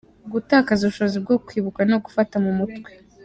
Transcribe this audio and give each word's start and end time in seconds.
Gutakaza 0.33 0.81
ubushobozi 0.83 1.17
bwo 1.23 1.35
kwibuka 1.45 1.79
no 1.89 1.97
gufata 2.05 2.35
mu 2.43 2.51
mutwe. 2.59 2.89